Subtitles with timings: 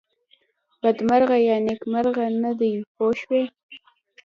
[0.81, 3.41] بدمرغه یا نېکمرغه نه دی پوه شوې!.